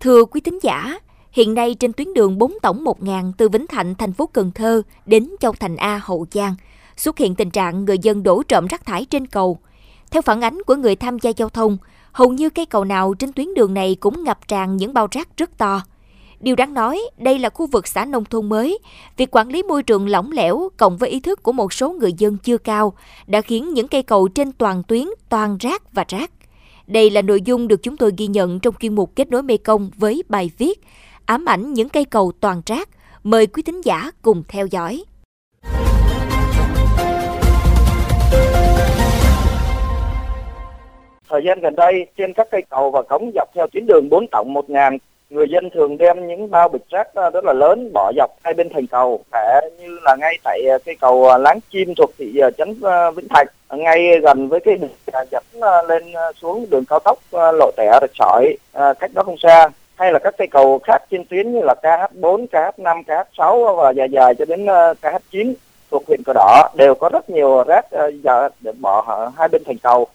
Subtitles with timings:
[0.00, 0.98] Thưa quý thính giả,
[1.32, 4.82] hiện nay trên tuyến đường 4 tổng 1000 từ Vĩnh Thạnh, thành phố Cần Thơ
[5.06, 6.54] đến Châu Thành A, Hậu Giang,
[6.96, 9.58] xuất hiện tình trạng người dân đổ trộm rác thải trên cầu.
[10.10, 11.76] Theo phản ánh của người tham gia giao thông,
[12.12, 15.36] hầu như cây cầu nào trên tuyến đường này cũng ngập tràn những bao rác
[15.36, 15.82] rất to.
[16.40, 18.78] Điều đáng nói, đây là khu vực xã nông thôn mới.
[19.16, 22.12] Việc quản lý môi trường lỏng lẻo cộng với ý thức của một số người
[22.12, 22.92] dân chưa cao
[23.26, 26.30] đã khiến những cây cầu trên toàn tuyến toàn rác và rác.
[26.88, 29.56] Đây là nội dung được chúng tôi ghi nhận trong chuyên mục Kết nối Mê
[29.56, 30.80] Công với bài viết
[31.26, 32.88] Ám ảnh những cây cầu toàn rác.
[33.22, 35.04] Mời quý thính giả cùng theo dõi.
[41.28, 44.26] Thời gian gần đây, trên các cây cầu và cống dọc theo tuyến đường 4
[44.30, 44.98] tổng 1000,
[45.30, 48.54] người dân thường đem những bao bịch rác ờ, rất là lớn bỏ dọc hai
[48.54, 52.10] bên thành cầu, thể như là ngay tại ờ, cây cầu ờ, Láng Chim thuộc
[52.18, 52.74] thị trấn
[53.16, 54.90] Vĩnh Thạch, ngay gần với cái đường
[55.30, 55.44] dẫn
[55.88, 56.02] lên
[56.40, 59.68] xuống đường cao tốc lộ tẻ rạch sỏi, cách đó không xa.
[59.96, 64.08] Hay là các cây cầu khác trên tuyến như là KH4, KH5, KH6 và dài
[64.10, 64.66] dài cho đến
[65.02, 65.54] KH9
[65.90, 67.86] thuộc huyện Cờ Đỏ đều có rất nhiều rác
[68.22, 70.06] giờ để bỏ hai bên thành cầu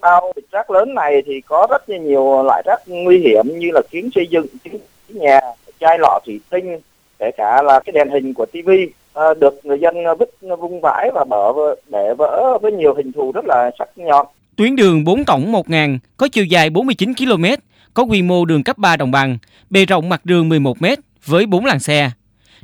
[0.00, 3.80] bao bịch rác lớn này thì có rất nhiều loại rác nguy hiểm như là
[3.90, 5.40] kiến xây dựng, kiến nhà,
[5.80, 6.78] chai lọ thủy tinh,
[7.18, 11.10] kể cả là cái đèn hình của tivi à, được người dân vứt vung vãi
[11.14, 11.52] và bở
[11.88, 14.26] để vỡ với nhiều hình thù rất là sắc nhọn.
[14.56, 17.44] Tuyến đường 4 tổng 1000 có chiều dài 49 km,
[17.94, 19.38] có quy mô đường cấp 3 đồng bằng,
[19.70, 20.86] bề rộng mặt đường 11 m
[21.24, 22.10] với 4 làn xe.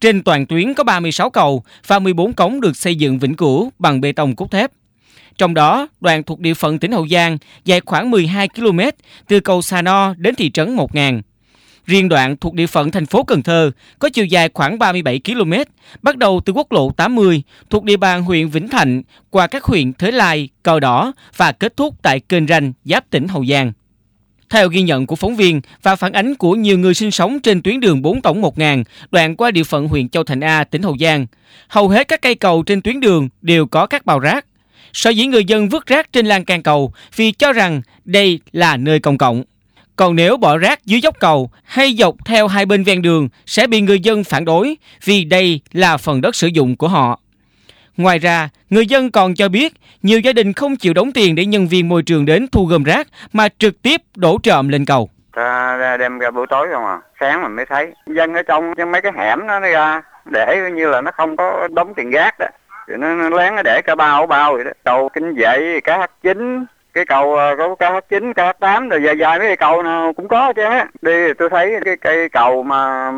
[0.00, 4.00] Trên toàn tuyến có 36 cầu và 14 cống được xây dựng vĩnh cửu bằng
[4.00, 4.70] bê tông cốt thép.
[5.40, 8.80] Trong đó, đoạn thuộc địa phận tỉnh Hậu Giang dài khoảng 12 km
[9.28, 11.22] từ cầu Sà No đến thị trấn 1000.
[11.86, 15.52] Riêng đoạn thuộc địa phận thành phố Cần Thơ có chiều dài khoảng 37 km,
[16.02, 19.92] bắt đầu từ quốc lộ 80 thuộc địa bàn huyện Vĩnh Thạnh qua các huyện
[19.92, 23.72] Thới Lai, Cờ Đỏ và kết thúc tại kênh ranh giáp tỉnh Hậu Giang.
[24.50, 27.62] Theo ghi nhận của phóng viên và phản ánh của nhiều người sinh sống trên
[27.62, 30.96] tuyến đường 4 tổng 1000 đoạn qua địa phận huyện Châu Thành A, tỉnh Hậu
[31.00, 31.26] Giang,
[31.68, 34.46] hầu hết các cây cầu trên tuyến đường đều có các bào rác.
[34.92, 38.76] Sở dĩ người dân vứt rác trên lan can cầu vì cho rằng đây là
[38.76, 39.42] nơi công cộng.
[39.96, 43.66] Còn nếu bỏ rác dưới dốc cầu hay dọc theo hai bên ven đường sẽ
[43.66, 47.20] bị người dân phản đối vì đây là phần đất sử dụng của họ.
[47.96, 51.46] Ngoài ra, người dân còn cho biết nhiều gia đình không chịu đóng tiền để
[51.46, 55.10] nhân viên môi trường đến thu gom rác mà trực tiếp đổ trộm lên cầu.
[55.34, 57.92] Ta đem ra buổi tối không à, sáng mình mới thấy.
[58.06, 60.02] Dân ở trong mấy cái hẻm nó ra
[60.32, 62.46] để như là nó không có đóng tiền rác đó
[62.90, 64.70] thì nó, nó lén nó để cả bao bao vậy đó.
[64.84, 66.64] Cầu kinh dậy cá hát chín
[66.94, 69.56] cái cầu ờ, có cá hát chín cá hát tám rồi dài dài mấy cây
[69.56, 70.62] cầu nào cũng có chứ
[71.02, 73.12] đi tôi thấy cái cây cầu mà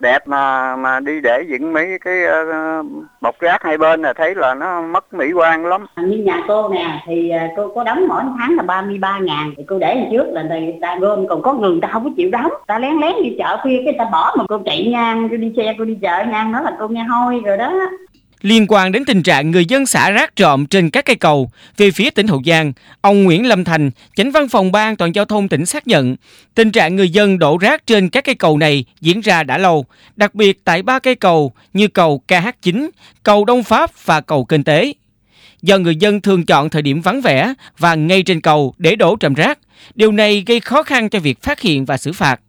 [0.00, 2.86] đẹp mà mà đi để dựng mấy cái uh,
[3.20, 5.86] bọc rác hai bên là thấy là nó mất mỹ quan lắm.
[5.96, 9.64] Như nhà cô nè thì ờ, cô có đóng mỗi tháng là 33 ngàn thì
[9.66, 12.52] cô để trước là người ta gom còn có người ta không có chịu đóng.
[12.66, 15.52] Ta lén lén đi chợ khuya cái ta bỏ mà cô chạy ngang cô đi
[15.56, 17.72] xe cô đi chợ ngang đó là cô nghe hôi rồi đó.
[18.42, 21.90] Liên quan đến tình trạng người dân xả rác trộm trên các cây cầu về
[21.90, 25.24] phía tỉnh Hậu Giang, ông Nguyễn Lâm Thành, chánh văn phòng ban an toàn giao
[25.24, 26.16] thông tỉnh xác nhận
[26.54, 29.86] tình trạng người dân đổ rác trên các cây cầu này diễn ra đã lâu,
[30.16, 32.88] đặc biệt tại ba cây cầu như cầu KH9,
[33.22, 34.92] cầu Đông Pháp và cầu Kinh Tế.
[35.62, 39.16] Do người dân thường chọn thời điểm vắng vẻ và ngay trên cầu để đổ
[39.16, 39.58] trầm rác,
[39.94, 42.40] điều này gây khó khăn cho việc phát hiện và xử phạt.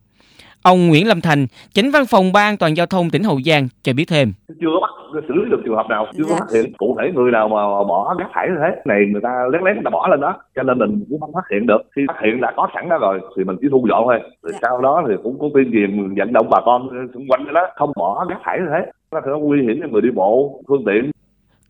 [0.63, 3.67] Ông Nguyễn Lâm Thành, chánh văn phòng ban an toàn giao thông tỉnh Hậu Giang
[3.83, 4.33] cho biết thêm.
[4.61, 4.89] Chưa bắt
[5.27, 6.35] xử lý được trường hợp nào, chưa dạ.
[6.39, 8.81] phát hiện cụ thể người nào mà bỏ rác thải như thế.
[8.85, 11.33] Này người ta lén lén người ta bỏ lên đó, cho nên mình cũng không
[11.33, 11.81] phát hiện được.
[11.95, 14.19] Khi phát hiện đã có sẵn đó rồi thì mình chỉ thu dọn thôi.
[14.43, 14.59] Rồi dạ.
[14.61, 17.91] sau đó thì cũng có tuyên truyền vận động bà con xung quanh đó không
[17.95, 18.91] bỏ rác thải như thế.
[19.11, 21.11] Nó sẽ nguy hiểm cho người đi bộ, phương tiện.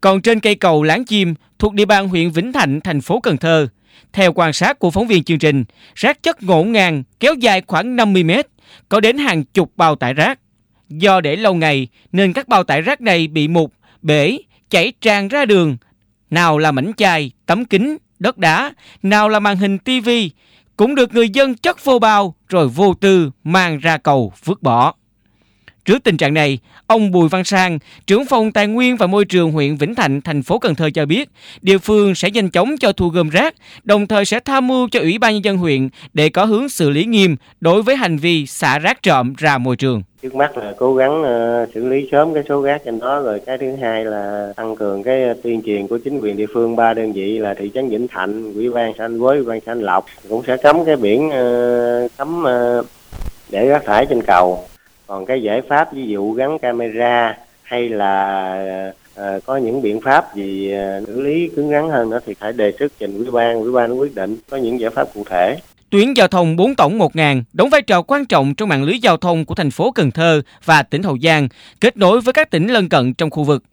[0.02, 3.38] Còn trên cây cầu Láng Chim thuộc địa bàn huyện Vĩnh Thạnh, thành phố Cần
[3.38, 3.68] Thơ,
[4.13, 5.63] theo quan sát của phóng viên chương trình,
[5.96, 8.47] rác chất ngổn ngang kéo dài khoảng 50 mét,
[8.90, 10.40] có đến hàng chục bao tải rác.
[10.90, 14.38] Do để lâu ngày nên các bao tải rác này bị mục, bể,
[14.69, 15.78] chảy tràn ra đường.
[16.29, 20.31] Nào là mảnh chai, tấm kính, đất đá, nào là màn hình tivi
[20.78, 24.94] cũng được người dân chất vô bao rồi vô tư mang ra cầu vứt bỏ.
[25.87, 29.51] Trước tình trạng này, ông Bùi Văn Sang, trưởng phòng Tài nguyên và Môi trường
[29.51, 31.29] huyện Vĩnh Thạnh, thành phố Cần Thơ cho biết,
[31.61, 34.99] địa phương sẽ nhanh chóng cho thu gom rác, đồng thời sẽ tham mưu cho
[34.99, 38.45] Ủy ban nhân dân huyện để có hướng xử lý nghiêm đối với hành vi
[38.45, 40.03] xả rác trộm ra môi trường.
[40.22, 43.39] Trước mắt là cố gắng uh, xử lý sớm cái số rác trên đó rồi
[43.45, 46.93] cái thứ hai là tăng cường cái tuyên truyền của chính quyền địa phương ba
[46.93, 49.72] đơn vị là thị trấn Vĩnh Thạnh, Ủy ban xã Anh Quế, Ủy ban xã
[49.72, 52.85] Anh Lộc cũng sẽ cấm cái biển uh, cấm uh,
[53.49, 54.67] để rác thải trên cầu
[55.08, 60.36] còn cái giải pháp ví dụ gắn camera hay là uh, có những biện pháp
[60.36, 63.62] gì uh, xử lý cứng rắn hơn nữa thì phải đề xuất trình ủy ban
[63.62, 65.58] ủy ban quyết định có những giải pháp cụ thể
[65.90, 69.00] Tuyến giao thông 4 tổng 1 ngàn đóng vai trò quan trọng trong mạng lưới
[69.00, 71.48] giao thông của thành phố Cần Thơ và tỉnh Hậu Giang,
[71.82, 73.64] kết nối với các tỉnh lân cận trong khu vực.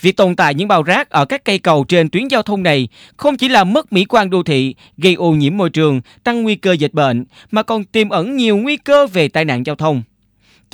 [0.00, 2.88] Việc tồn tại những bao rác ở các cây cầu trên tuyến giao thông này
[3.16, 6.54] không chỉ là mất mỹ quan đô thị, gây ô nhiễm môi trường, tăng nguy
[6.54, 10.02] cơ dịch bệnh, mà còn tiềm ẩn nhiều nguy cơ về tai nạn giao thông.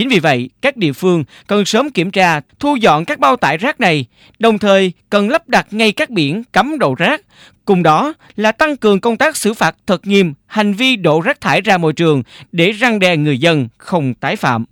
[0.00, 3.56] Chính vì vậy, các địa phương cần sớm kiểm tra, thu dọn các bao tải
[3.56, 4.06] rác này,
[4.38, 7.23] đồng thời cần lắp đặt ngay các biển cấm đổ rác.
[7.64, 11.41] Cùng đó là tăng cường công tác xử phạt thật nghiêm hành vi đổ rác
[11.41, 14.64] thải ra môi trường để răng đe người dân không tái phạm.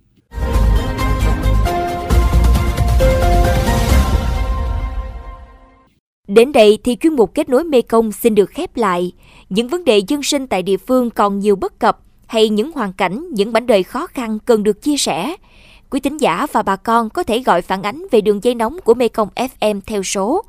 [6.27, 9.11] Đến đây thì chuyên mục kết nối Mekong xin được khép lại.
[9.49, 11.99] Những vấn đề dân sinh tại địa phương còn nhiều bất cập
[12.29, 15.35] hay những hoàn cảnh, những mảnh đời khó khăn cần được chia sẻ.
[15.89, 18.77] Quý tín giả và bà con có thể gọi phản ánh về đường dây nóng
[18.83, 20.43] của Mekong FM theo số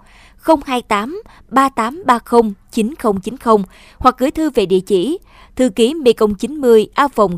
[0.67, 3.57] 028 3830 9090
[3.99, 5.19] hoặc gửi thư về địa chỉ
[5.57, 6.87] thư ký mekong 90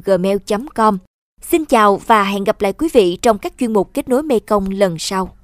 [0.05, 0.99] gmail.com.
[1.43, 4.71] Xin chào và hẹn gặp lại quý vị trong các chuyên mục kết nối Mekong
[4.71, 5.37] lần sau.